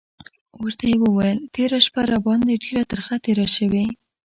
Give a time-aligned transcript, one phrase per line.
[0.63, 3.85] ورته یې وویل: تېره شپه راباندې ډېره ترخه تېره شوې.